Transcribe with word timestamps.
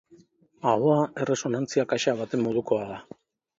Ahoa 0.71 0.95
erresonantzia 1.25 1.87
kaxa 1.93 2.17
baten 2.25 2.45
modukoa 2.49 2.91
da. 2.97 3.01